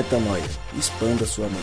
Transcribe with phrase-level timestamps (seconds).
[0.00, 0.42] Metanoia.
[0.78, 1.60] Expanda sua mente.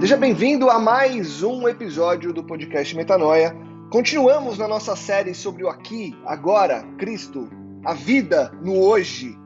[0.00, 3.56] Seja bem-vindo a mais um episódio do podcast Metanoia.
[3.88, 7.48] Continuamos na nossa série sobre o aqui, agora, Cristo,
[7.84, 9.38] a vida no hoje.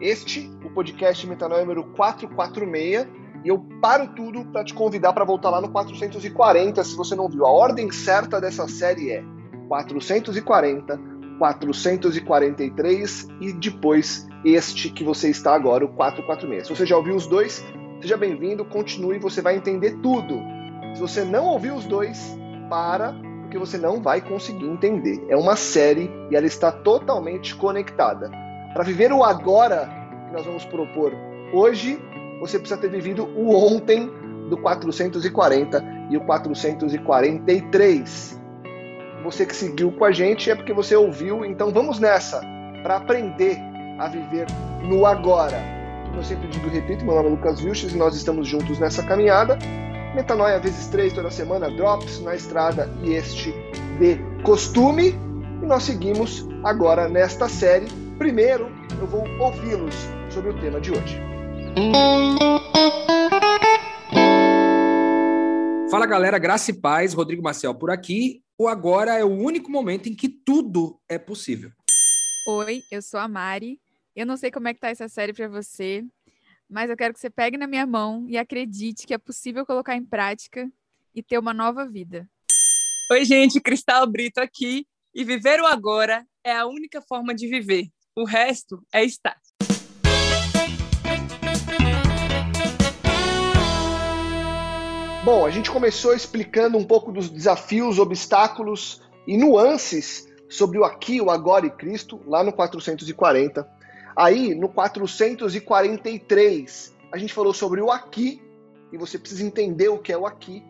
[0.00, 3.06] Este, o podcast Metanoia número 446,
[3.44, 7.28] e eu paro tudo para te convidar para voltar lá no 440, se você não
[7.28, 7.44] viu.
[7.44, 9.22] A ordem certa dessa série é
[9.70, 11.00] 440,
[11.38, 16.66] 443 e depois este que você está agora, o 446.
[16.66, 17.64] Se você já ouviu os dois,
[18.02, 20.40] seja bem-vindo, continue, você vai entender tudo.
[20.94, 22.36] Se você não ouviu os dois,
[22.68, 25.24] para, porque você não vai conseguir entender.
[25.28, 28.28] É uma série e ela está totalmente conectada.
[28.74, 29.88] Para viver o agora
[30.26, 31.12] que nós vamos propor
[31.52, 31.96] hoje,
[32.40, 34.10] você precisa ter vivido o ontem
[34.48, 38.39] do 440 e o 443
[39.22, 42.40] você que seguiu com a gente é porque você ouviu, então vamos nessa
[42.82, 43.58] para aprender
[43.98, 44.46] a viver
[44.82, 45.62] no agora.
[46.06, 48.78] Como eu sempre digo e repito, meu nome é Lucas Vilches e nós estamos juntos
[48.78, 49.58] nessa caminhada.
[50.14, 53.54] Metanoia vezes três toda semana, drops na estrada e este
[53.98, 55.10] de costume.
[55.62, 57.86] E nós seguimos agora nesta série.
[58.18, 59.94] Primeiro, eu vou ouvi-los
[60.30, 61.20] sobre o tema de hoje.
[65.90, 70.06] Fala galera, graça e paz, Rodrigo Marcel por aqui o agora é o único momento
[70.10, 71.72] em que tudo é possível.
[72.46, 73.80] Oi, eu sou a Mari.
[74.14, 76.04] Eu não sei como é que tá essa série para você,
[76.68, 79.96] mas eu quero que você pegue na minha mão e acredite que é possível colocar
[79.96, 80.70] em prática
[81.14, 82.28] e ter uma nova vida.
[83.10, 84.86] Oi, gente, Cristal Brito aqui.
[85.14, 87.88] E viver o agora é a única forma de viver.
[88.14, 89.40] O resto é estar.
[95.32, 101.20] Bom, a gente começou explicando um pouco dos desafios, obstáculos e nuances sobre o aqui,
[101.20, 103.64] o agora e Cristo, lá no 440.
[104.16, 108.42] Aí, no 443, a gente falou sobre o aqui,
[108.92, 110.64] e você precisa entender o que é o aqui.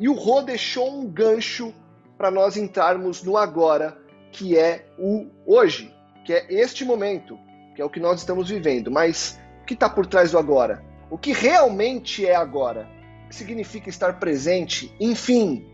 [0.00, 1.74] E o Rô deixou um gancho
[2.16, 3.98] para nós entrarmos no agora,
[4.32, 5.94] que é o hoje,
[6.24, 7.38] que é este momento,
[7.74, 8.90] que é o que nós estamos vivendo.
[8.90, 10.82] Mas o que está por trás do agora?
[11.10, 12.95] O que realmente é agora?
[13.28, 15.66] Que significa estar presente, enfim,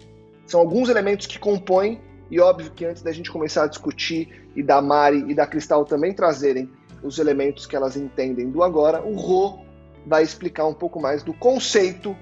[0.47, 4.63] são alguns elementos que compõem, e óbvio que antes da gente começar a discutir e
[4.63, 6.71] da Mari e da Cristal também trazerem
[7.03, 9.59] os elementos que elas entendem do agora, o Rô
[10.07, 12.17] vai explicar um pouco mais do conceito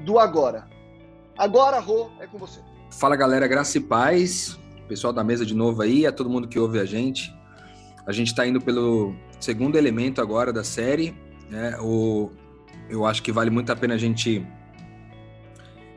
[0.00, 0.66] do agora.
[1.36, 2.60] Agora, Rô, é com você.
[2.90, 4.58] Fala galera, graça e paz,
[4.88, 7.34] pessoal da mesa de novo aí, a todo mundo que ouve a gente.
[8.06, 11.16] A gente está indo pelo segundo elemento agora da série,
[11.50, 11.76] né?
[11.80, 12.30] O,
[12.88, 14.46] eu acho que vale muito a pena a gente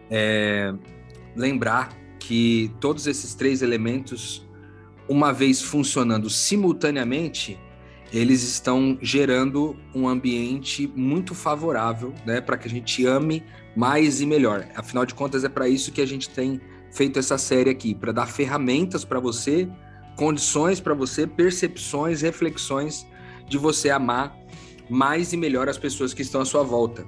[0.09, 0.73] é,
[1.35, 4.45] lembrar que todos esses três elementos,
[5.07, 7.57] uma vez funcionando simultaneamente,
[8.11, 13.43] eles estão gerando um ambiente muito favorável né, para que a gente ame
[13.75, 14.65] mais e melhor.
[14.75, 16.59] Afinal de contas, é para isso que a gente tem
[16.91, 19.67] feito essa série aqui para dar ferramentas para você,
[20.15, 23.05] condições para você, percepções, reflexões
[23.47, 24.35] de você amar
[24.89, 27.05] mais e melhor as pessoas que estão à sua volta.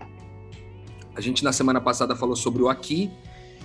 [1.19, 3.11] A gente na semana passada falou sobre o aqui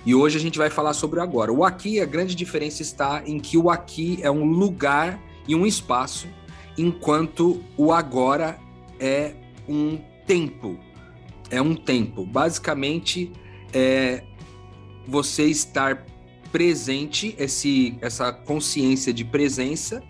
[0.05, 1.53] e hoje a gente vai falar sobre o agora.
[1.53, 5.17] O aqui, a grande diferença está em que o aqui é um lugar
[5.47, 6.27] e um espaço,
[6.77, 8.59] enquanto o agora
[8.99, 9.35] é
[9.69, 10.77] um tempo.
[11.49, 12.25] É um tempo.
[12.25, 13.31] Basicamente,
[13.73, 14.21] é
[15.07, 16.05] você estar
[16.51, 20.03] presente, esse, essa consciência de presença,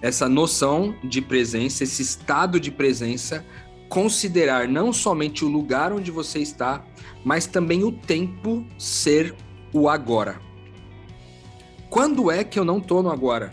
[0.00, 3.44] essa noção de presença, esse estado de presença
[3.90, 6.82] considerar não somente o lugar onde você está,
[7.24, 9.34] mas também o tempo ser
[9.72, 10.40] o agora.
[11.90, 13.52] Quando é que eu não estou no agora?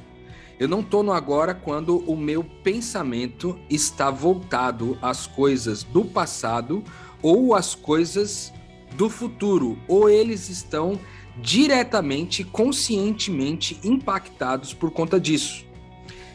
[0.59, 6.83] Eu não estou no agora quando o meu pensamento está voltado às coisas do passado
[7.21, 8.53] ou às coisas
[8.95, 10.99] do futuro, ou eles estão
[11.41, 15.65] diretamente, conscientemente impactados por conta disso.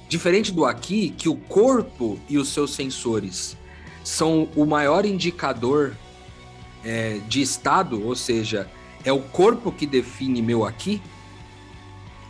[0.08, 3.56] Diferente do aqui, que o corpo e os seus sensores
[4.04, 5.96] são o maior indicador
[6.84, 8.68] é, de estado, ou seja,
[9.04, 11.00] é o corpo que define meu aqui,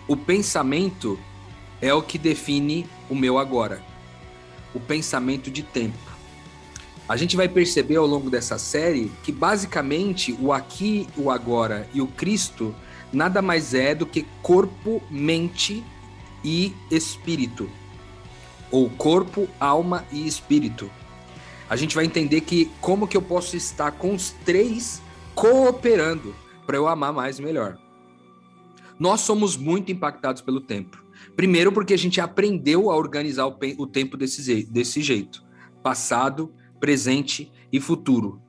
[0.06, 1.18] o pensamento
[1.80, 3.82] é o que define o meu agora.
[4.74, 5.98] O pensamento de tempo.
[7.08, 12.00] A gente vai perceber ao longo dessa série que basicamente o aqui, o agora e
[12.00, 12.74] o Cristo
[13.12, 15.84] nada mais é do que corpo, mente
[16.42, 17.68] e espírito.
[18.70, 20.90] Ou corpo, alma e espírito
[21.72, 25.00] a gente vai entender que como que eu posso estar com os três
[25.34, 26.34] cooperando
[26.66, 27.78] para eu amar mais e melhor.
[28.98, 31.02] Nós somos muito impactados pelo tempo.
[31.34, 35.42] Primeiro, porque a gente aprendeu a organizar o, o tempo desse, desse jeito:
[35.82, 38.42] passado, presente e futuro.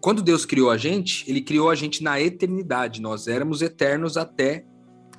[0.00, 3.02] Quando Deus criou a gente, ele criou a gente na eternidade.
[3.02, 4.64] Nós éramos eternos até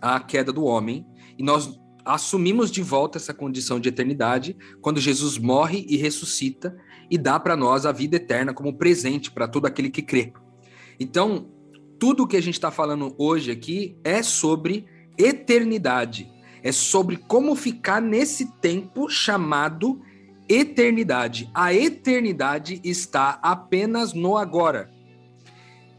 [0.02, 1.06] a queda do homem
[1.38, 6.78] e nós assumimos de volta essa condição de eternidade quando Jesus morre e ressuscita
[7.10, 10.32] e dá para nós a vida eterna como presente para todo aquele que crê.
[11.00, 11.50] Então,
[12.00, 14.86] tudo o que a gente está falando hoje aqui é sobre
[15.18, 16.32] eternidade,
[16.62, 20.02] é sobre como ficar nesse tempo chamado
[20.48, 21.50] eternidade.
[21.54, 24.92] A eternidade está apenas no agora.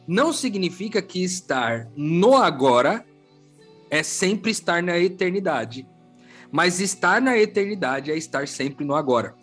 [0.06, 3.04] Não significa que estar no agora
[3.90, 5.86] é sempre estar na eternidade.
[6.50, 9.34] Mas estar na eternidade é estar sempre no agora.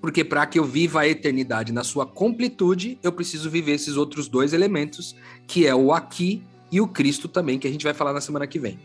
[0.00, 4.28] Porque para que eu viva a eternidade na sua completude, eu preciso viver esses outros
[4.28, 5.16] dois elementos,
[5.46, 8.46] que é o aqui e o Cristo também, que a gente vai falar na semana
[8.46, 8.78] que vem.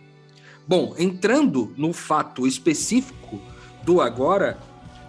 [0.67, 3.41] Bom, entrando no fato específico
[3.83, 4.59] do agora,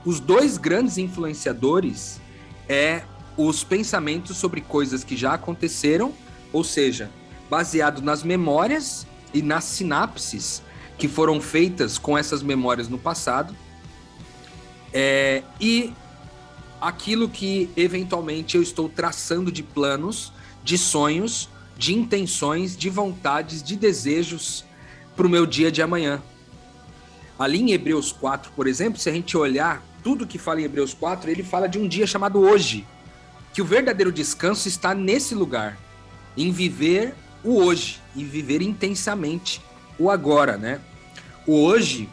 [0.04, 2.20] os dois grandes influenciadores
[2.68, 3.02] é
[3.36, 6.12] os pensamentos sobre coisas que já aconteceram,
[6.52, 7.10] ou seja,
[7.48, 10.62] baseado nas memórias e nas sinapses
[11.00, 13.56] que foram feitas com essas memórias no passado,
[14.92, 15.94] é, e
[16.78, 20.30] aquilo que eventualmente eu estou traçando de planos,
[20.62, 24.62] de sonhos, de intenções, de vontades, de desejos
[25.16, 26.22] para o meu dia de amanhã.
[27.38, 30.92] Ali em Hebreus 4, por exemplo, se a gente olhar tudo que fala em Hebreus
[30.92, 32.86] 4, ele fala de um dia chamado hoje.
[33.54, 35.78] Que o verdadeiro descanso está nesse lugar,
[36.36, 39.62] em viver o hoje, e viver intensamente
[39.98, 40.80] o agora, né?
[41.52, 42.08] Hoje,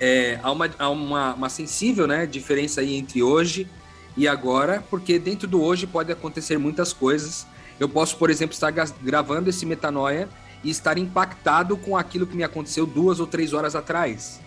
[0.00, 3.68] é, há, uma, há uma, uma sensível né, diferença aí entre hoje
[4.16, 7.46] e agora, porque dentro do hoje pode acontecer muitas coisas.
[7.78, 10.28] Eu posso, por exemplo, estar gravando esse metanoia
[10.64, 14.40] e estar impactado com aquilo que me aconteceu duas ou três horas atrás.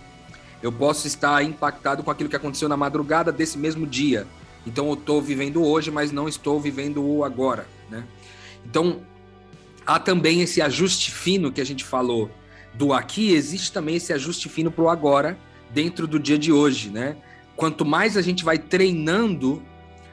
[0.61, 4.27] Eu posso estar impactado com aquilo que aconteceu na madrugada desse mesmo dia.
[4.67, 8.03] Então eu estou vivendo hoje, mas não estou vivendo o agora, né?
[8.65, 8.99] Então
[9.87, 12.29] há também esse ajuste fino que a gente falou
[12.73, 15.37] do aqui, existe também esse ajuste fino para o agora
[15.71, 17.15] dentro do dia de hoje, né?
[17.55, 19.61] Quanto mais a gente vai treinando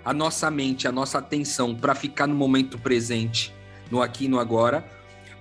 [0.04, 3.54] a nossa mente, a nossa atenção para ficar no momento presente,
[3.90, 4.86] no aqui e no agora,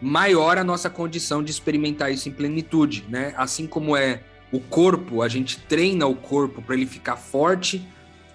[0.02, 3.34] maior a nossa condição de experimentar isso em plenitude, né?
[3.38, 7.86] Assim como é o corpo, a gente treina o corpo para ele ficar forte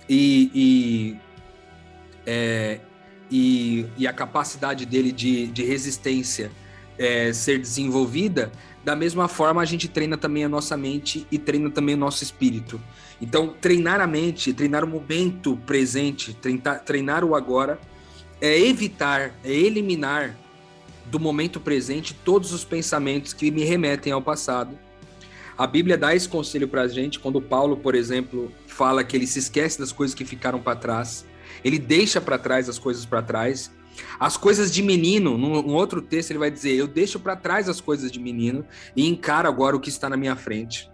[0.08, 1.16] e, e,
[2.26, 2.80] é,
[3.30, 6.52] e, e, a capacidade dele de, de resistência
[6.98, 8.52] é, ser desenvolvida,
[8.84, 12.22] da mesma forma a gente treina também a nossa mente e treina também o nosso
[12.22, 12.80] espírito.
[13.20, 17.78] Então, treinar a mente, treinar o momento presente, treinar, treinar o agora,
[18.40, 20.36] é evitar, é eliminar
[21.06, 24.78] do momento presente todos os pensamentos que me remetem ao passado.
[25.56, 29.26] A Bíblia dá esse conselho para a gente quando Paulo, por exemplo, fala que ele
[29.26, 31.24] se esquece das coisas que ficaram para trás,
[31.64, 33.70] ele deixa para trás as coisas para trás.
[34.18, 37.80] As coisas de menino, num, outro texto ele vai dizer: Eu deixo para trás as
[37.80, 38.64] coisas de menino
[38.96, 40.90] e encaro agora o que está na minha frente.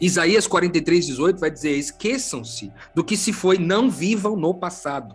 [0.00, 5.14] Isaías 43, 18 vai dizer: Esqueçam-se do que se foi, não vivam no passado.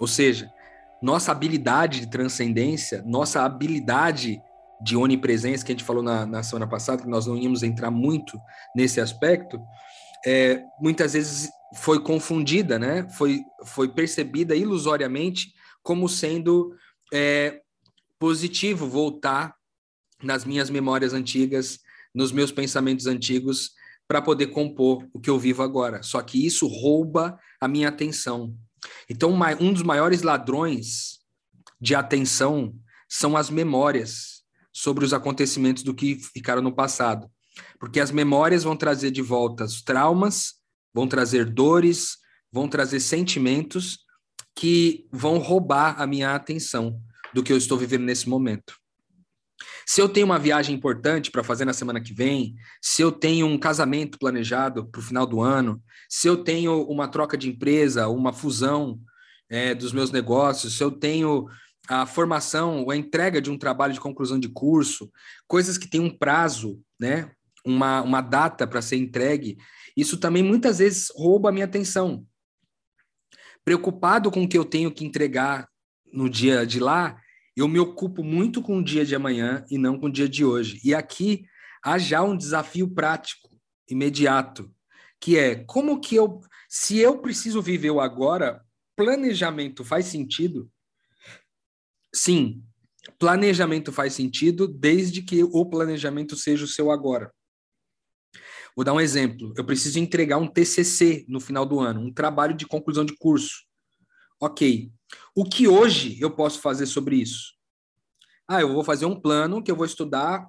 [0.00, 0.52] Ou seja,
[1.00, 4.40] nossa habilidade de transcendência, nossa habilidade
[4.80, 7.90] de onipresença, que a gente falou na, na semana passada, que nós não íamos entrar
[7.90, 8.40] muito
[8.74, 9.60] nesse aspecto,
[10.26, 13.06] é, muitas vezes foi confundida, né?
[13.10, 15.52] foi, foi percebida ilusoriamente
[15.82, 16.74] como sendo
[17.12, 17.60] é,
[18.18, 19.54] positivo voltar
[20.22, 21.80] nas minhas memórias antigas,
[22.14, 23.72] nos meus pensamentos antigos,
[24.06, 26.02] para poder compor o que eu vivo agora.
[26.02, 28.54] Só que isso rouba a minha atenção.
[29.08, 31.20] Então, um dos maiores ladrões
[31.80, 32.74] de atenção
[33.08, 37.30] são as memórias sobre os acontecimentos do que ficaram no passado.
[37.78, 40.54] Porque as memórias vão trazer de volta os traumas,
[40.94, 42.16] vão trazer dores,
[42.50, 43.98] vão trazer sentimentos
[44.54, 47.00] que vão roubar a minha atenção
[47.32, 48.74] do que eu estou vivendo nesse momento.
[49.86, 53.46] Se eu tenho uma viagem importante para fazer na semana que vem, se eu tenho
[53.46, 58.08] um casamento planejado para o final do ano, se eu tenho uma troca de empresa,
[58.08, 59.00] uma fusão
[59.48, 61.46] é, dos meus negócios, se eu tenho
[61.88, 65.10] a formação, a entrega de um trabalho de conclusão de curso,
[65.46, 67.30] coisas que têm um prazo, né?
[67.64, 69.56] Uma, uma data para ser entregue,
[69.96, 72.26] isso também muitas vezes rouba a minha atenção.
[73.64, 75.68] Preocupado com o que eu tenho que entregar
[76.12, 77.20] no dia de lá,
[77.56, 80.44] eu me ocupo muito com o dia de amanhã e não com o dia de
[80.44, 80.80] hoje.
[80.84, 81.44] E aqui
[81.82, 83.50] há já um desafio prático,
[83.88, 84.72] imediato,
[85.20, 88.62] que é como que eu, se eu preciso viver o agora,
[88.96, 90.70] planejamento faz sentido?
[92.14, 92.62] Sim,
[93.18, 97.32] planejamento faz sentido desde que o planejamento seja o seu agora.
[98.74, 99.52] Vou dar um exemplo.
[99.56, 103.64] Eu preciso entregar um TCC no final do ano, um trabalho de conclusão de curso.
[104.40, 104.90] Ok.
[105.34, 107.52] O que hoje eu posso fazer sobre isso?
[108.48, 110.46] Ah, eu vou fazer um plano que eu vou estudar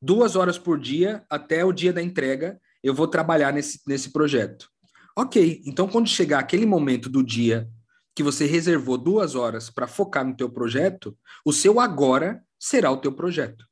[0.00, 2.60] duas horas por dia até o dia da entrega.
[2.82, 4.68] Eu vou trabalhar nesse, nesse projeto.
[5.16, 5.62] Ok.
[5.66, 7.68] Então, quando chegar aquele momento do dia
[8.14, 12.96] que você reservou duas horas para focar no teu projeto, o seu agora será o
[12.96, 13.64] teu projeto.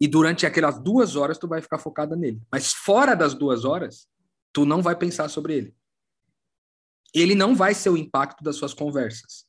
[0.00, 2.40] E durante aquelas duas horas tu vai ficar focada nele.
[2.50, 4.06] Mas fora das duas horas,
[4.52, 5.74] tu não vai pensar sobre ele.
[7.14, 9.46] Ele não vai ser o impacto das suas conversas.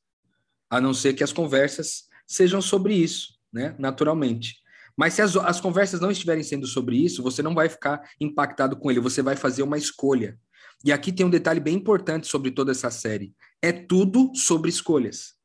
[0.70, 3.76] A não ser que as conversas sejam sobre isso, né?
[3.78, 4.56] Naturalmente.
[4.96, 8.76] Mas se as, as conversas não estiverem sendo sobre isso, você não vai ficar impactado
[8.76, 10.38] com ele, você vai fazer uma escolha.
[10.84, 13.34] E aqui tem um detalhe bem importante sobre toda essa série.
[13.62, 15.36] É tudo sobre escolhas.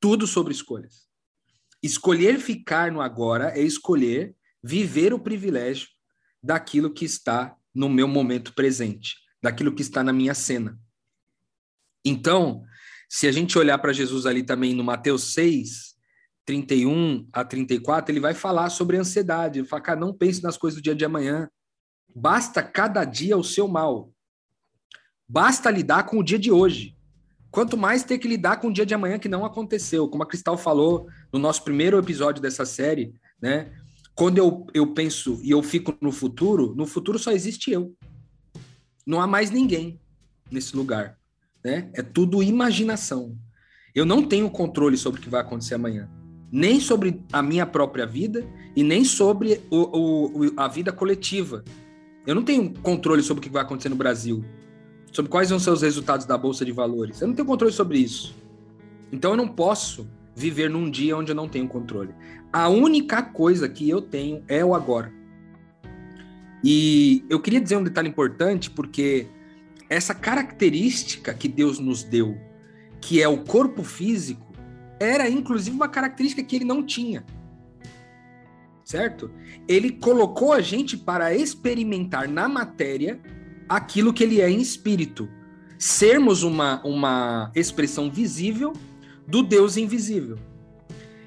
[0.00, 1.09] Tudo sobre escolhas.
[1.82, 5.88] Escolher ficar no agora é escolher viver o privilégio
[6.42, 10.78] daquilo que está no meu momento presente, daquilo que está na minha cena.
[12.04, 12.64] Então,
[13.08, 15.96] se a gente olhar para Jesus ali também no Mateus 6,
[16.44, 19.60] 31 a 34, ele vai falar sobre ansiedade.
[19.60, 21.48] Ele fala, cara, não pense nas coisas do dia de amanhã.
[22.14, 24.12] Basta cada dia o seu mal.
[25.28, 26.96] Basta lidar com o dia de hoje.
[27.50, 30.26] Quanto mais ter que lidar com o dia de amanhã que não aconteceu, como a
[30.26, 33.72] Cristal falou no nosso primeiro episódio dessa série, né?
[34.14, 37.94] Quando eu, eu penso e eu fico no futuro, no futuro só existe eu.
[39.06, 39.98] Não há mais ninguém
[40.50, 41.18] nesse lugar,
[41.64, 41.90] né?
[41.94, 43.36] É tudo imaginação.
[43.94, 46.08] Eu não tenho controle sobre o que vai acontecer amanhã,
[46.52, 51.64] nem sobre a minha própria vida e nem sobre o, o, a vida coletiva.
[52.24, 54.44] Eu não tenho controle sobre o que vai acontecer no Brasil
[55.12, 57.20] sobre quais vão ser os resultados da bolsa de valores.
[57.20, 58.34] Eu não tenho controle sobre isso.
[59.12, 62.14] Então eu não posso viver num dia onde eu não tenho controle.
[62.52, 65.12] A única coisa que eu tenho é o agora.
[66.62, 69.26] E eu queria dizer um detalhe importante porque
[69.88, 72.38] essa característica que Deus nos deu,
[73.00, 74.46] que é o corpo físico,
[75.00, 77.24] era inclusive uma característica que ele não tinha.
[78.84, 79.30] Certo?
[79.66, 83.20] Ele colocou a gente para experimentar na matéria
[83.70, 85.28] aquilo que ele é em espírito.
[85.78, 88.72] Sermos uma, uma expressão visível
[89.28, 90.36] do Deus invisível.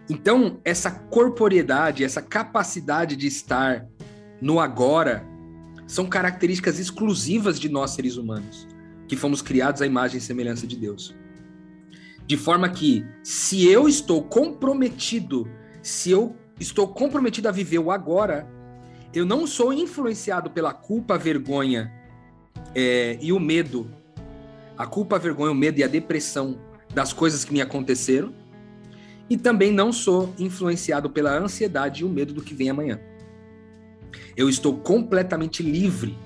[0.09, 3.87] Então, essa corporeidade, essa capacidade de estar
[4.41, 5.25] no agora,
[5.87, 8.67] são características exclusivas de nós seres humanos,
[9.07, 11.15] que fomos criados à imagem e semelhança de Deus.
[12.27, 15.49] De forma que, se eu estou comprometido,
[15.81, 18.45] se eu estou comprometido a viver o agora,
[19.13, 22.02] eu não sou influenciado pela culpa, vergonha
[22.75, 23.89] é, e o medo,
[24.77, 26.57] a culpa, a vergonha, o medo e a depressão
[26.93, 28.33] das coisas que me aconteceram,
[29.29, 32.99] e também não sou influenciado pela ansiedade e o medo do que vem amanhã.
[34.35, 36.17] Eu estou completamente livre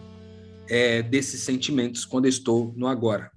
[0.69, 3.31] é, desses sentimentos quando estou no agora.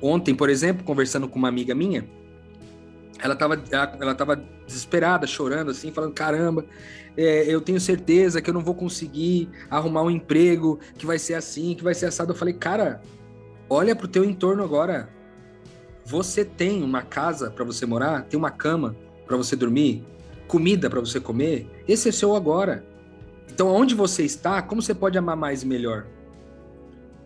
[0.00, 2.08] Ontem, por exemplo, conversando com uma amiga minha,
[3.18, 3.62] ela estava
[4.00, 6.64] ela tava desesperada, chorando assim, falando: caramba,
[7.16, 11.34] é, eu tenho certeza que eu não vou conseguir arrumar um emprego que vai ser
[11.34, 12.32] assim, que vai ser assado.
[12.32, 13.02] Eu falei, cara,
[13.68, 15.08] olha pro teu entorno agora.
[16.04, 18.96] Você tem uma casa para você morar, tem uma cama
[19.26, 20.06] para você dormir,
[20.46, 21.68] comida para você comer.
[21.86, 22.84] Esse é seu agora.
[23.50, 26.06] Então, onde você está, como você pode amar mais e melhor?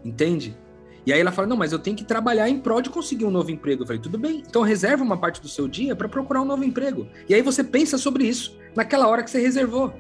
[0.05, 0.57] Entende?
[1.05, 3.31] E aí ela fala: Não, mas eu tenho que trabalhar em prol de conseguir um
[3.31, 3.83] novo emprego.
[3.83, 6.65] Eu falei: Tudo bem, então reserva uma parte do seu dia para procurar um novo
[6.65, 7.09] emprego.
[7.29, 9.93] E aí você pensa sobre isso naquela hora que você reservou,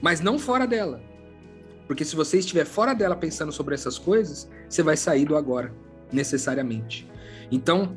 [0.00, 1.00] mas não fora dela.
[1.86, 5.74] Porque se você estiver fora dela pensando sobre essas coisas, você vai sair do agora,
[6.10, 7.06] necessariamente.
[7.50, 7.96] Então,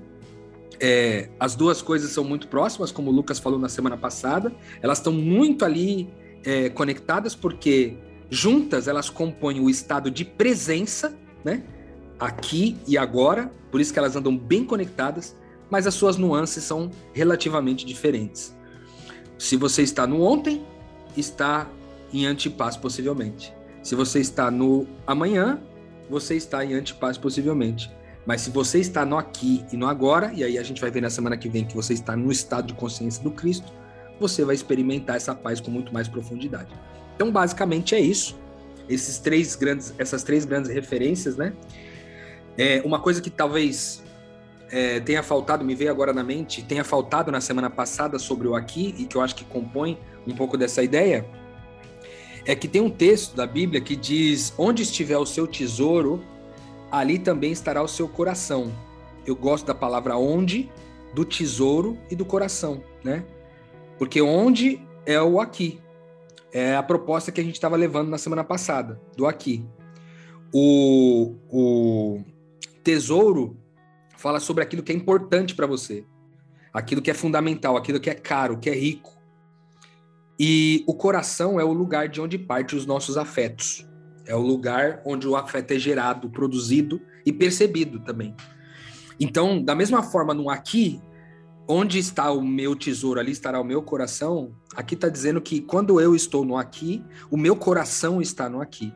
[0.80, 4.98] é, as duas coisas são muito próximas, como o Lucas falou na semana passada, elas
[4.98, 6.10] estão muito ali
[6.44, 7.98] é, conectadas, porque
[8.30, 11.64] juntas elas compõem o estado de presença, né?
[12.20, 15.36] Aqui e agora, por isso que elas andam bem conectadas,
[15.70, 18.56] mas as suas nuances são relativamente diferentes.
[19.38, 20.66] Se você está no ontem,
[21.16, 21.68] está
[22.12, 23.54] em antipaz possivelmente.
[23.84, 25.62] Se você está no amanhã,
[26.10, 27.92] você está em antipaz possivelmente.
[28.26, 31.02] Mas se você está no aqui e no agora, e aí a gente vai ver
[31.02, 33.72] na semana que vem que você está no estado de consciência do Cristo,
[34.20, 36.74] você vai experimentar essa paz com muito mais profundidade.
[37.16, 38.38] Então, basicamente é isso.
[38.90, 41.54] Esses três grandes, essas três grandes referências, né?
[42.58, 44.04] É, uma coisa que talvez
[44.72, 48.56] é, tenha faltado, me veio agora na mente, tenha faltado na semana passada sobre o
[48.56, 51.26] aqui, e que eu acho que compõe um pouco dessa ideia,
[52.46, 56.24] é que tem um texto da Bíblia que diz: Onde estiver o seu tesouro,
[56.92, 58.72] ali também estará o seu coração.
[59.26, 60.72] Eu gosto da palavra onde
[61.14, 63.26] do tesouro e do coração, né?
[63.98, 65.80] Porque onde é o aqui?
[66.52, 69.66] É a proposta que a gente estava levando na semana passada, do aqui.
[70.54, 72.24] O, o
[72.88, 73.58] tesouro
[74.15, 76.06] fala sobre aquilo que é importante para você,
[76.72, 79.12] aquilo que é fundamental, aquilo que é caro, que é rico.
[80.39, 83.86] E o coração é o lugar de onde parte os nossos afetos.
[84.25, 88.34] É o lugar onde o afeto é gerado, produzido e percebido também.
[89.20, 91.01] Então, da mesma forma, no aqui,
[91.67, 94.56] onde está o meu tesouro, ali estará o meu coração.
[94.77, 98.94] Aqui está dizendo que quando eu estou no aqui, o meu coração está no aqui.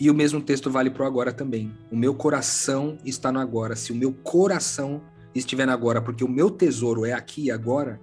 [0.00, 1.72] E o mesmo texto vale para o agora também.
[1.90, 3.76] O meu coração está no agora.
[3.76, 5.02] Se o meu coração
[5.34, 8.00] estiver no agora, porque o meu tesouro é aqui e agora,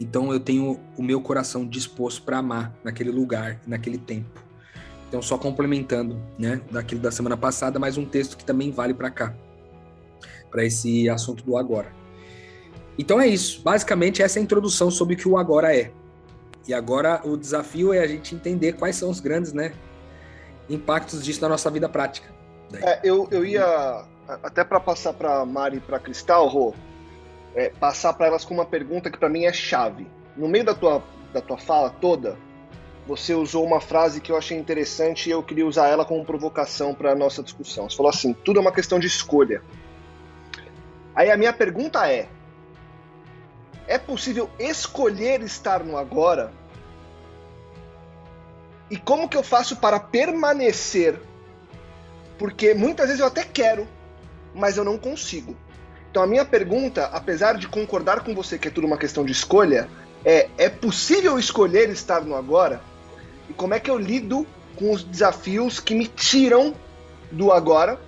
[0.00, 4.42] então eu tenho o meu coração disposto para amar naquele lugar, naquele tempo.
[5.08, 9.10] Então, só complementando, né, daquilo da semana passada, mais um texto que também vale para
[9.10, 9.34] cá,
[10.50, 11.92] para esse assunto do agora.
[12.98, 13.62] Então é isso.
[13.62, 15.92] Basicamente, essa é a introdução sobre o que o agora é.
[16.66, 19.72] E agora o desafio é a gente entender quais são os grandes, né,
[20.68, 22.32] impactos disso na nossa vida prática.
[22.74, 24.04] É, eu, eu ia
[24.42, 26.74] até para passar para Mari e para Cristal, Rô,
[27.54, 30.06] é, passar para elas com uma pergunta que para mim é chave.
[30.36, 31.02] No meio da tua,
[31.32, 32.36] da tua fala toda,
[33.06, 36.94] você usou uma frase que eu achei interessante e eu queria usar ela como provocação
[36.94, 37.88] para a nossa discussão.
[37.88, 39.62] Você falou assim: tudo é uma questão de escolha.
[41.14, 42.28] Aí a minha pergunta é:
[43.86, 46.50] é possível escolher estar no agora?
[48.94, 51.20] E como que eu faço para permanecer?
[52.38, 53.88] Porque muitas vezes eu até quero,
[54.54, 55.56] mas eu não consigo.
[56.08, 59.32] Então a minha pergunta, apesar de concordar com você que é tudo uma questão de
[59.32, 59.88] escolha,
[60.24, 62.80] é: é possível escolher estar no agora?
[63.50, 64.46] E como é que eu lido
[64.76, 66.72] com os desafios que me tiram
[67.32, 67.98] do agora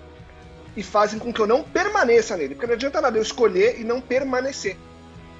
[0.76, 2.54] e fazem com que eu não permaneça nele?
[2.54, 4.76] Porque não adianta nada eu escolher e não permanecer.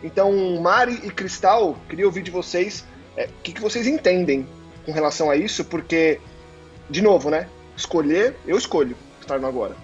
[0.03, 2.85] Então, Mari e Cristal, queria ouvir de vocês
[3.17, 4.45] é, o que, que vocês entendem
[4.87, 6.21] com relação a isso, porque,
[6.89, 7.49] de novo, né?
[7.77, 9.77] Escolher, eu escolho estar no agora.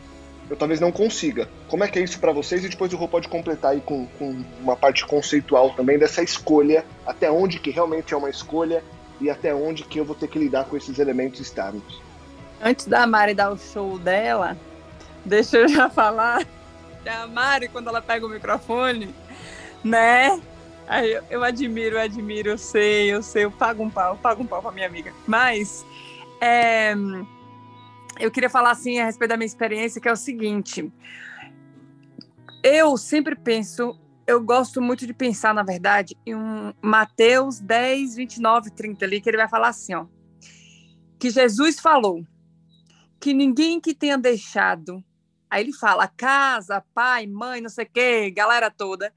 [0.49, 1.49] Eu talvez não consiga.
[1.69, 2.65] Como é que é isso para vocês?
[2.65, 6.85] E depois o Rô pode completar aí com, com uma parte conceitual também dessa escolha,
[7.05, 8.83] até onde que realmente é uma escolha
[9.21, 12.01] e até onde que eu vou ter que lidar com esses elementos externos.
[12.63, 14.57] Antes da Mari dar o show dela,
[15.25, 16.45] deixa eu já falar
[17.03, 19.13] que a Mari, quando ela pega o microfone,
[19.83, 20.41] né?
[21.01, 24.47] Eu, eu admiro, eu admiro, eu sei, eu sei, eu pago um pau, pago um
[24.47, 25.13] pau pra minha amiga.
[25.27, 25.87] Mas
[26.41, 26.95] é,
[28.19, 30.93] eu queria falar assim a respeito da minha experiência, que é o seguinte.
[32.63, 38.71] Eu sempre penso, eu gosto muito de pensar, na verdade, em um Mateus 10, 29,
[38.71, 40.07] 30 ali, que ele vai falar assim, ó.
[41.19, 42.25] Que Jesus falou
[43.19, 45.03] que ninguém que tenha deixado,
[45.49, 49.13] aí ele fala casa, pai, mãe, não sei o quê, galera toda,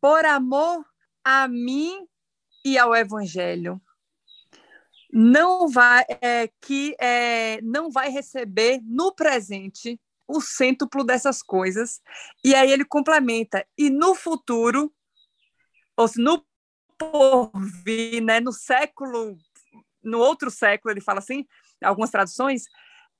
[0.00, 0.84] por amor
[1.24, 2.06] a mim
[2.64, 3.80] e ao Evangelho,
[5.12, 12.02] não vai é, que é, não vai receber no presente o cêntuplo dessas coisas.
[12.44, 14.92] E aí ele complementa e no futuro,
[15.96, 16.44] ou se no
[16.98, 19.38] porvir, né, no século,
[20.02, 21.46] no outro século ele fala assim,
[21.82, 22.64] algumas traduções,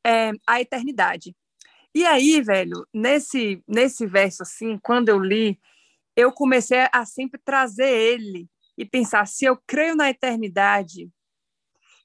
[0.05, 1.35] é, a eternidade.
[1.95, 5.59] E aí, velho, nesse nesse verso assim, quando eu li
[6.19, 11.09] eu comecei a sempre trazer ele e pensar: se eu creio na eternidade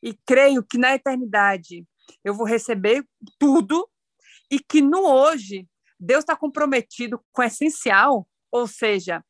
[0.04, 1.84] e creio que na eternidade
[2.24, 3.04] eu vou receber
[3.40, 3.90] tudo
[4.52, 5.68] e que no hoje
[6.00, 9.26] Deus está comprometido com o essencial, ou seja,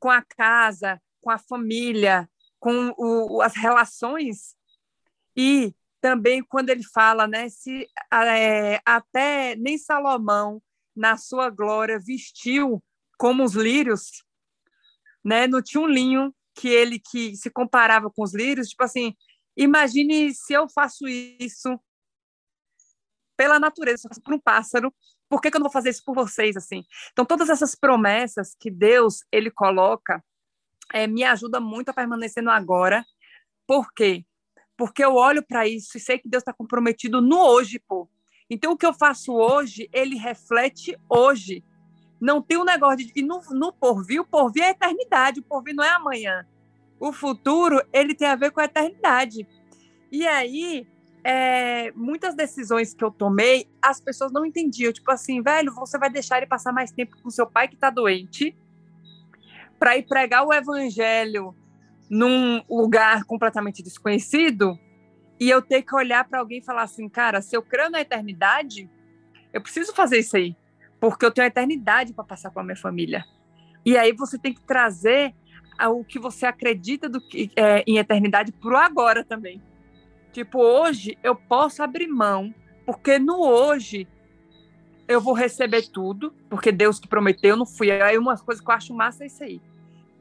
[0.00, 4.56] com a casa, com a família, com o, as relações
[5.36, 10.60] e também quando ele fala, né, se é, até nem Salomão
[10.94, 12.82] na sua glória vestiu
[13.18, 14.24] como os lírios,
[15.24, 15.46] né?
[15.76, 19.14] Um linho que ele que se comparava com os lírios, tipo assim,
[19.56, 21.78] imagine se eu faço isso
[23.36, 24.94] pela natureza, por um pássaro,
[25.28, 26.84] por que, que eu não vou fazer isso por vocês assim?
[27.12, 30.22] Então todas essas promessas que Deus ele coloca
[30.92, 33.04] é, me ajuda muito a permanecer no agora.
[33.66, 34.24] Por quê?
[34.76, 38.08] Porque eu olho para isso e sei que Deus está comprometido no hoje, pô.
[38.48, 41.64] Então o que eu faço hoje, ele reflete hoje.
[42.24, 43.12] Não tem um negócio de.
[43.14, 46.46] E no, no porvir, o porvir é a eternidade, o porvir não é amanhã.
[46.98, 49.46] O futuro, ele tem a ver com a eternidade.
[50.10, 50.86] E aí,
[51.22, 54.90] é, muitas decisões que eu tomei, as pessoas não entendiam.
[54.90, 57.90] Tipo assim, velho, você vai deixar ele passar mais tempo com seu pai que está
[57.90, 58.56] doente
[59.78, 61.54] para ir pregar o evangelho
[62.08, 64.78] num lugar completamente desconhecido
[65.38, 68.00] e eu ter que olhar para alguém e falar assim, cara, se eu creio na
[68.00, 68.88] eternidade,
[69.52, 70.56] eu preciso fazer isso aí
[71.10, 73.26] porque eu tenho a eternidade para passar com a minha família.
[73.84, 75.34] E aí você tem que trazer
[75.90, 79.60] o que você acredita do que, é, em eternidade para o agora também.
[80.32, 82.54] Tipo, hoje eu posso abrir mão,
[82.86, 84.08] porque no hoje
[85.06, 88.02] eu vou receber tudo, porque Deus que prometeu, não fui eu.
[88.02, 89.60] Aí uma coisa que eu acho massa é isso aí.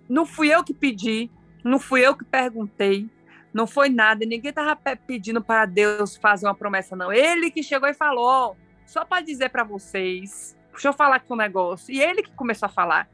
[0.09, 1.31] Não fui eu que pedi,
[1.63, 3.09] não fui eu que perguntei,
[3.53, 7.09] não foi nada, ninguém estava pedindo para Deus fazer uma promessa, não.
[7.09, 11.35] Ele que chegou e falou, só para dizer para vocês, deixa eu falar aqui um
[11.35, 11.93] negócio.
[11.93, 13.09] E ele que começou a falar.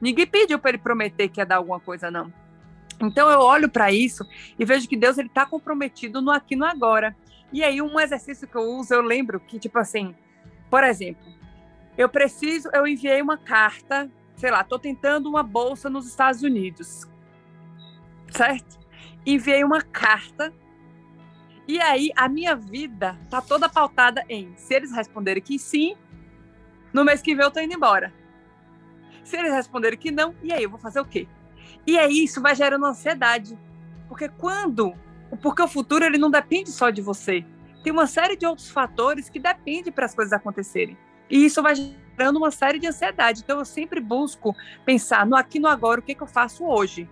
[0.00, 2.32] Ninguém pediu para ele prometer que ia dar alguma coisa, não.
[3.00, 4.26] Então eu olho para isso
[4.58, 7.16] e vejo que Deus ele está comprometido no aqui no agora.
[7.52, 10.14] E aí um exercício que eu uso, eu lembro que tipo assim,
[10.70, 11.32] por exemplo,
[11.96, 17.08] eu preciso, eu enviei uma carta, sei lá, estou tentando uma bolsa nos Estados Unidos,
[18.30, 18.78] certo?
[19.24, 20.52] enviei uma carta.
[21.66, 25.96] E aí a minha vida tá toda pautada em se eles responderem que sim,
[26.92, 28.12] no mês que vem eu tô indo embora.
[29.24, 31.28] Se eles responderem que não, e aí eu vou fazer o quê?
[31.86, 33.58] E aí isso vai gerando ansiedade.
[34.08, 34.94] Porque quando,
[35.42, 37.44] porque o futuro ele não depende só de você.
[37.82, 40.96] Tem uma série de outros fatores que dependem para as coisas acontecerem.
[41.30, 43.42] E isso vai gerando uma série de ansiedade.
[43.42, 47.08] Então eu sempre busco pensar no aqui no agora, o que, que eu faço hoje?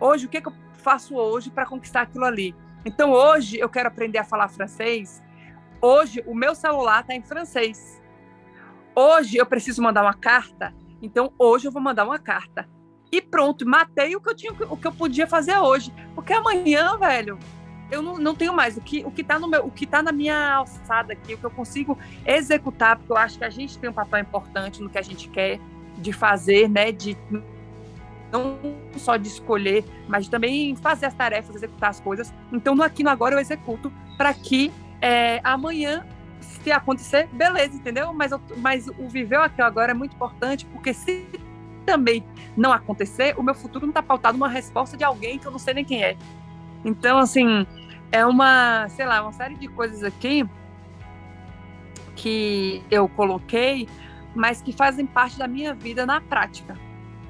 [0.00, 2.54] Hoje, o que, que eu faço hoje para conquistar aquilo ali?
[2.84, 5.22] Então, hoje eu quero aprender a falar francês.
[5.80, 7.97] Hoje, o meu celular está em francês.
[9.00, 10.74] Hoje, eu preciso mandar uma carta.
[11.00, 12.68] Então, hoje eu vou mandar uma carta.
[13.12, 15.94] E pronto, matei o que eu tinha, o que eu podia fazer hoje.
[16.16, 17.38] Porque amanhã, velho,
[17.92, 18.76] eu não, não tenho mais.
[18.76, 21.38] O que, o que tá no meu, o que tá na minha alçada aqui, o
[21.38, 24.90] que eu consigo executar, porque eu acho que a gente tem um papel importante no
[24.90, 25.60] que a gente quer
[25.96, 26.90] de fazer, né?
[26.90, 27.16] De
[28.32, 28.58] não
[28.96, 32.34] só de escolher, mas também fazer as tarefas, executar as coisas.
[32.52, 36.04] Então, no aqui no agora eu executo para que é, amanhã,
[36.48, 38.12] se acontecer, beleza, entendeu?
[38.12, 41.26] Mas, mas o viver aqui agora é muito importante, porque se
[41.84, 42.24] também
[42.56, 45.58] não acontecer, o meu futuro não está pautado numa resposta de alguém que eu não
[45.58, 46.16] sei nem quem é.
[46.84, 47.66] Então, assim,
[48.10, 50.48] é uma, sei lá, uma série de coisas aqui
[52.16, 53.88] que eu coloquei,
[54.34, 56.76] mas que fazem parte da minha vida na prática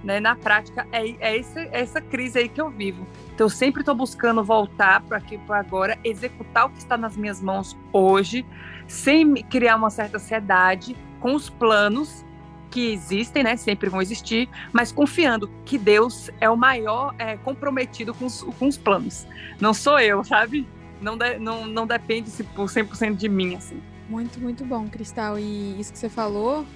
[0.02, 0.20] né?
[0.20, 3.06] Na prática, é, é, esse, é essa crise aí que eu vivo.
[3.34, 7.16] Então, eu sempre estou buscando voltar para aqui, para agora, executar o que está nas
[7.16, 8.44] minhas mãos hoje,
[8.88, 12.24] sem criar uma certa ansiedade, com os planos
[12.70, 13.56] que existem, né?
[13.56, 18.66] Sempre vão existir, mas confiando que Deus é o maior é, comprometido com os, com
[18.66, 19.26] os planos.
[19.60, 20.66] Não sou eu, sabe?
[21.00, 23.80] Não, de, não, não depende por 100% de mim, assim.
[24.08, 25.38] Muito, muito bom, Cristal.
[25.38, 26.66] E isso que você falou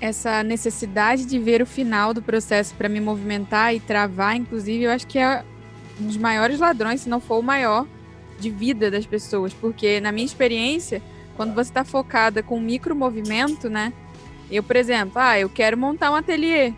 [0.00, 4.92] essa necessidade de ver o final do processo para me movimentar e travar, inclusive, eu
[4.92, 5.44] acho que é
[6.00, 7.86] um dos maiores ladrões, se não for o maior,
[8.38, 9.52] de vida das pessoas.
[9.52, 11.02] Porque, na minha experiência,
[11.38, 13.92] quando você está focada com micro movimento, né?
[14.50, 16.74] Eu, por exemplo, ah, eu quero montar um ateliê,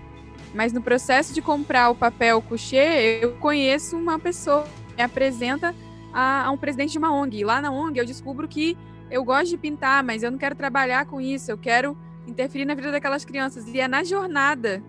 [0.54, 5.74] mas no processo de comprar o papel coucher, eu conheço uma pessoa que me apresenta
[6.12, 7.38] a, a um presidente de uma ONG.
[7.38, 8.76] E lá na ONG eu descubro que
[9.10, 11.96] eu gosto de pintar, mas eu não quero trabalhar com isso, eu quero
[12.26, 13.66] interferir na vida daquelas crianças.
[13.66, 14.84] E é na jornada,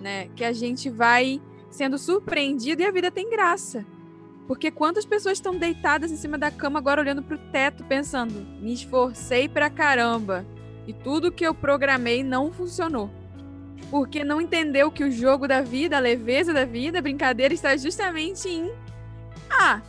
[0.00, 3.86] né, que a gente vai sendo surpreendido e a vida tem graça.
[4.46, 8.46] Porque quantas pessoas estão deitadas em cima da cama agora olhando para o teto, pensando:
[8.60, 10.44] me esforcei pra caramba
[10.86, 13.10] e tudo que eu programei não funcionou.
[13.90, 17.76] Porque não entendeu que o jogo da vida, a leveza da vida, a brincadeira está
[17.76, 18.72] justamente em.
[19.50, 19.82] Ah,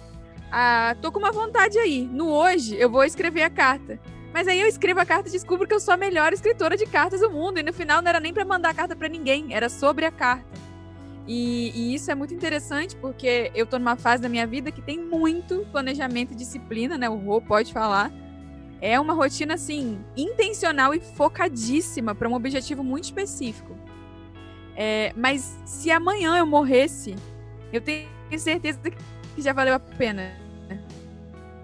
[0.51, 2.07] ah, tô com uma vontade aí.
[2.11, 3.99] No hoje eu vou escrever a carta.
[4.33, 6.85] Mas aí eu escrevo a carta e descubro que eu sou a melhor escritora de
[6.85, 7.59] cartas do mundo.
[7.59, 10.11] E no final não era nem para mandar a carta para ninguém, era sobre a
[10.11, 10.45] carta.
[11.25, 14.81] E, e, isso é muito interessante porque eu tô numa fase da minha vida que
[14.81, 17.09] tem muito planejamento e disciplina, né?
[17.09, 18.11] O Rô pode falar.
[18.81, 23.73] É uma rotina, assim, intencional e focadíssima para um objetivo muito específico.
[24.75, 27.15] É, mas se amanhã eu morresse,
[27.71, 28.07] eu tenho
[28.37, 30.33] certeza que já valeu a pena.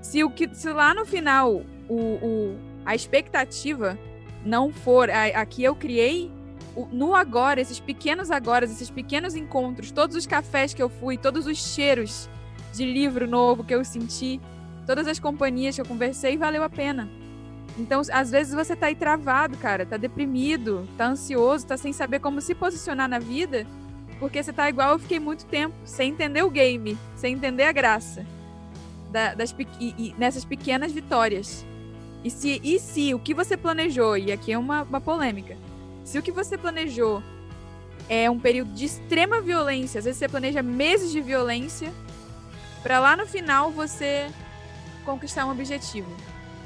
[0.01, 3.99] Se, o que, se lá no final o, o, a expectativa
[4.45, 6.31] não for a, a que eu criei,
[6.91, 11.45] no agora, esses pequenos agora, esses pequenos encontros, todos os cafés que eu fui, todos
[11.47, 12.29] os cheiros
[12.73, 14.39] de livro novo que eu senti,
[14.85, 17.09] todas as companhias que eu conversei, valeu a pena.
[17.77, 22.19] Então, às vezes você tá aí travado, cara, tá deprimido, tá ansioso, tá sem saber
[22.19, 23.65] como se posicionar na vida,
[24.19, 27.71] porque você tá igual eu fiquei muito tempo, sem entender o game, sem entender a
[27.71, 28.25] graça
[29.11, 31.65] da, das, e, e nessas pequenas vitórias.
[32.23, 35.55] E se, e se o que você planejou, e aqui é uma, uma polêmica,
[36.09, 37.21] se o que você planejou
[38.09, 41.93] é um período de extrema violência, às vezes você planeja meses de violência,
[42.81, 44.27] para lá no final você
[45.05, 46.09] conquistar um objetivo.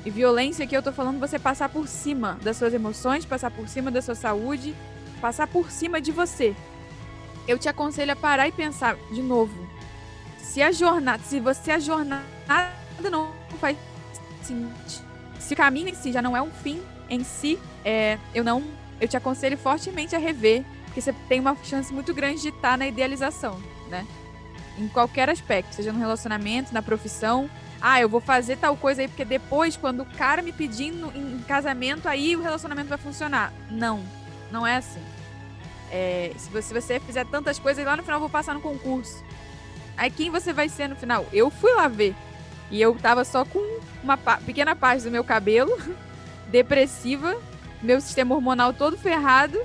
[0.06, 3.68] E violência que eu tô falando você passar por cima das suas emoções, passar por
[3.68, 4.74] cima da sua saúde,
[5.20, 6.56] passar por cima de você.
[7.46, 9.68] eu te aconselho a parar e pensar de novo.
[10.38, 12.24] Se a jornada, se você a jornada
[13.12, 13.30] não
[13.60, 13.78] faz
[14.42, 14.72] sentido,
[15.38, 18.64] se o caminho em si já não é um fim em si, é, eu não,
[19.04, 22.78] eu te aconselho fortemente a rever, porque você tem uma chance muito grande de estar
[22.78, 24.08] na idealização, né?
[24.78, 27.50] Em qualquer aspecto, seja no relacionamento, na profissão.
[27.82, 31.40] Ah, eu vou fazer tal coisa aí porque depois, quando o cara me pedindo em
[31.40, 33.52] casamento, aí o relacionamento vai funcionar.
[33.70, 34.02] Não,
[34.50, 35.02] não é assim.
[35.92, 38.62] É, se, você, se você fizer tantas coisas, lá no final eu vou passar no
[38.62, 39.22] concurso.
[39.98, 41.26] Aí quem você vai ser no final?
[41.34, 42.16] Eu fui lá ver.
[42.72, 43.60] E eu tava só com
[44.02, 45.78] uma pequena parte do meu cabelo,
[46.50, 47.38] depressiva,
[47.84, 49.60] meu sistema hormonal todo ferrado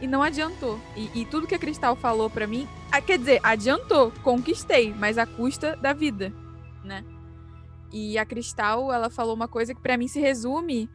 [0.00, 0.80] e não adiantou.
[0.96, 5.18] E, e tudo que a Cristal falou para mim, ah, quer dizer, adiantou, conquistei, mas
[5.18, 6.32] à custa da vida,
[6.84, 7.04] né?
[7.92, 10.88] E a Cristal, ela falou uma coisa que para mim se resume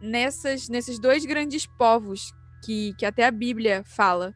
[0.00, 2.32] nessas, nesses dois grandes povos
[2.64, 4.34] que, que até a Bíblia fala,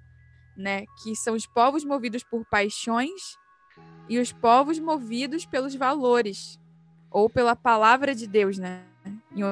[0.57, 0.85] né?
[1.03, 3.37] Que são os povos movidos por paixões
[4.09, 6.59] e os povos movidos pelos valores
[7.11, 8.85] ou pela palavra de Deus, né?
[9.35, 9.43] Em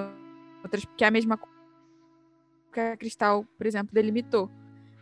[0.63, 1.60] outras, que é a mesma coisa
[2.71, 4.51] que a Cristal, por exemplo, delimitou.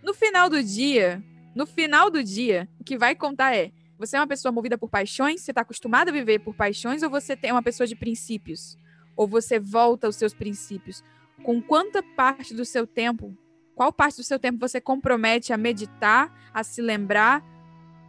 [0.02, 1.22] No final do dia,
[1.54, 4.88] no final do dia, o que vai contar é: você é uma pessoa movida por
[4.88, 8.78] paixões, você está acostumado a viver por paixões, ou você é uma pessoa de princípios?
[9.16, 11.02] Ou você volta aos seus princípios?
[11.42, 13.36] Com quanta parte do seu tempo
[13.78, 17.44] qual parte do seu tempo você compromete a meditar, a se lembrar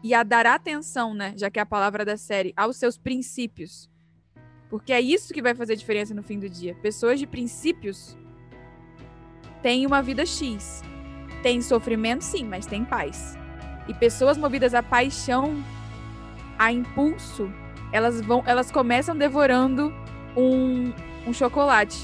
[0.02, 1.36] e a dar atenção, né?
[1.38, 3.88] Já que é a palavra da série, aos seus princípios.
[4.67, 6.74] Porque é isso que vai fazer diferença no fim do dia.
[6.82, 8.17] Pessoas de princípios
[9.62, 10.84] têm uma vida X.
[11.41, 13.38] Tem sofrimento, sim, mas tem paz.
[13.88, 15.63] E pessoas movidas a paixão,
[16.58, 17.52] a impulso,
[17.91, 19.93] elas vão, elas começam devorando
[20.36, 20.93] um,
[21.26, 21.98] um chocolate,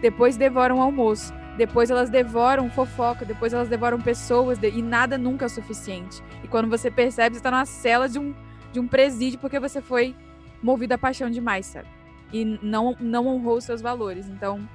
[0.00, 5.46] depois devoram o almoço, depois elas devoram fofoca, depois elas devoram pessoas e nada nunca
[5.46, 6.22] é suficiente.
[6.42, 8.34] E quando você percebe, você está numa cela de um,
[8.72, 10.14] de um presídio porque você foi
[10.62, 11.88] movido a paixão demais, sabe?
[12.32, 14.28] E não, não honrou os seus valores.
[14.28, 14.68] Então,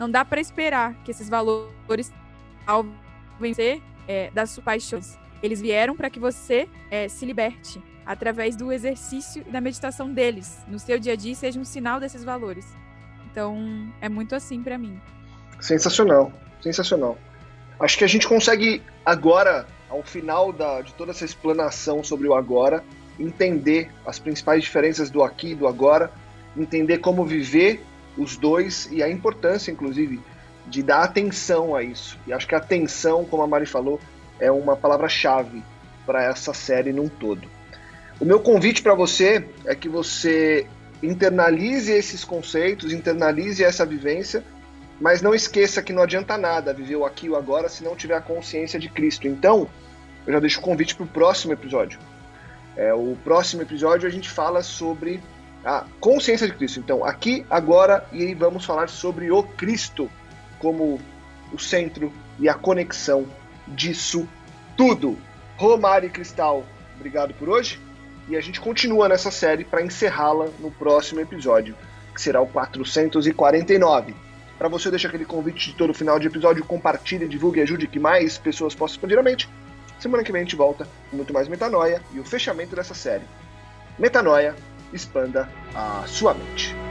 [0.00, 2.10] não dá para esperar que esses valores,
[2.66, 2.86] ao
[3.38, 8.72] vencer é, das suas paixões, eles vieram para que você é, se liberte através do
[8.72, 12.66] exercício e da meditação deles no seu dia a dia seja um sinal desses valores.
[13.30, 14.98] Então, é muito assim para mim.
[15.60, 16.32] Sensacional,
[16.62, 17.18] sensacional.
[17.78, 22.34] Acho que a gente consegue agora, ao final da, de toda essa explanação sobre o
[22.34, 22.82] agora,
[23.18, 26.10] entender as principais diferenças do aqui e do agora,
[26.56, 27.84] entender como viver
[28.20, 30.20] os dois e a importância, inclusive,
[30.66, 32.18] de dar atenção a isso.
[32.26, 34.00] E acho que atenção, como a Mari falou,
[34.38, 35.62] é uma palavra-chave
[36.06, 37.48] para essa série num todo.
[38.20, 40.66] O meu convite para você é que você
[41.02, 44.44] internalize esses conceitos, internalize essa vivência
[45.00, 47.96] mas não esqueça que não adianta nada viver o aqui e o agora se não
[47.96, 49.26] tiver a consciência de Cristo.
[49.26, 49.66] Então,
[50.26, 51.98] eu já deixo o convite para o próximo episódio.
[52.76, 55.20] É, o próximo episódio a gente fala sobre
[55.64, 56.80] a consciência de Cristo.
[56.80, 60.10] Então, aqui, agora, e vamos falar sobre o Cristo
[60.58, 61.00] como
[61.52, 63.26] o centro e a conexão
[63.66, 64.28] disso
[64.76, 65.18] tudo.
[65.56, 66.64] Romário e Cristal,
[66.96, 67.78] obrigado por hoje.
[68.28, 71.74] E a gente continua nessa série para encerrá-la no próximo episódio,
[72.14, 74.14] que será o 449.
[74.56, 77.98] Para você deixar aquele convite de todo final de episódio, compartilhe, divulgue e ajude que
[77.98, 79.48] mais pessoas possam expandir a mente.
[79.98, 83.24] Semana que vem a gente volta com muito mais metanoia e o fechamento dessa série.
[83.98, 84.54] Metanoia,
[84.92, 86.89] expanda a sua mente.